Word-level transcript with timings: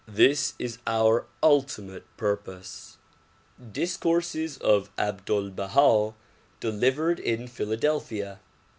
This 0.07 0.55
is 0.57 0.79
our 0.87 1.27
ultimate 1.43 2.05
purpose, 2.17 2.97
Discourses 3.71 4.57
of 4.57 4.89
Abdul 4.97 5.51
Balia 5.51 6.15
delivered 6.59 7.19
in 7.19 7.47
Philadelphia. 7.47 8.39